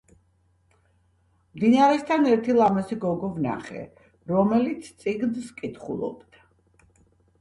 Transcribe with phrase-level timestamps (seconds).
[1.57, 3.83] მდინარესთან ერთი ლამაზი გოგო ვნახე
[4.35, 6.47] რომელიც წიგნს კითხულობდა